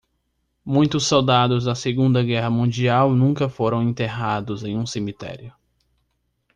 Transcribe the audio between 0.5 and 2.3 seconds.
Muitos soldados da segunda